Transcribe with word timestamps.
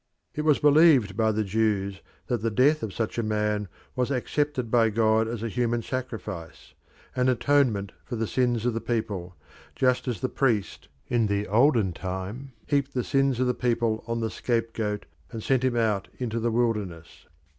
It 0.33 0.41
was 0.41 0.57
believed 0.57 1.15
by 1.15 1.31
the 1.31 1.43
Jews 1.43 2.01
that 2.25 2.41
the 2.41 2.49
death 2.49 2.81
of 2.81 2.91
such 2.91 3.19
a 3.19 3.21
man 3.21 3.67
was 3.95 4.09
accepted 4.09 4.71
by 4.71 4.89
God 4.89 5.27
as 5.27 5.43
a 5.43 5.47
human 5.47 5.83
sacrifice, 5.83 6.73
an 7.15 7.29
atonement 7.29 7.91
for 8.03 8.15
the 8.15 8.25
sins 8.25 8.65
of 8.65 8.73
the 8.73 8.81
people, 8.81 9.35
just 9.75 10.07
as 10.07 10.19
the 10.21 10.27
priest 10.27 10.87
in 11.07 11.27
the 11.27 11.47
olden 11.47 11.93
time 11.93 12.51
heaped 12.65 12.95
the 12.95 13.03
sins 13.03 13.39
of 13.39 13.45
the 13.45 13.53
people 13.53 14.03
on 14.07 14.21
the 14.21 14.31
scapegoat 14.31 15.05
and 15.31 15.43
sent 15.43 15.63
him 15.63 15.75
out 15.77 16.07
into 16.17 16.39
the 16.39 16.49
wilderness. 16.49 17.27